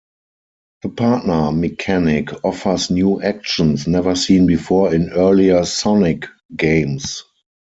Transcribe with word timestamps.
The 0.81 0.89
partner 0.89 1.51
mechanic 1.51 2.43
offers 2.43 2.89
new 2.89 3.21
actions 3.21 3.85
never 3.85 4.15
seen 4.15 4.47
before 4.47 4.95
in 4.95 5.11
earlier 5.11 5.63
"Sonic" 5.63 6.25
games. 6.55 7.23